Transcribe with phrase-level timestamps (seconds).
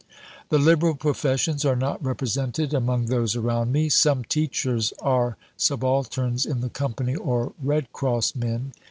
[0.49, 3.87] The liberal professions are not represented among those around me.
[3.87, 8.71] Some teachers are subalterns in the company or Red Cross men.